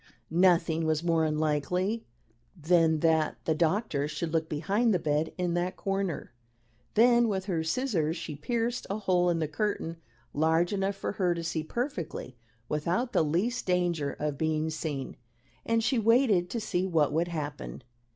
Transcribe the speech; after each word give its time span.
Nothing 0.31 0.87
was 0.87 1.03
more 1.03 1.25
unlikely 1.25 2.03
than 2.59 3.01
that 3.01 3.37
the 3.45 3.53
doctor 3.53 4.07
should 4.07 4.33
look 4.33 4.49
behind 4.49 4.91
the 4.91 4.97
bed 4.97 5.31
in 5.37 5.53
that 5.53 5.75
corner. 5.77 6.33
Then 6.95 7.27
with 7.27 7.45
her 7.45 7.63
scissors 7.63 8.17
she 8.17 8.35
pierced 8.35 8.87
a 8.89 8.97
hole 8.97 9.29
in 9.29 9.37
the 9.37 9.47
curtain 9.47 9.97
large 10.33 10.73
enough 10.73 10.95
for 10.95 11.11
her 11.11 11.35
to 11.35 11.43
see 11.43 11.61
perfectly 11.61 12.35
without 12.67 13.13
the 13.13 13.23
least 13.23 13.67
danger 13.67 14.13
of 14.13 14.39
being 14.39 14.71
seen, 14.71 15.17
and 15.67 15.83
she 15.83 15.99
waited 15.99 16.49
to 16.49 16.59
see 16.59 16.87
what 16.87 17.13
would 17.13 17.27
happen. 17.27 17.83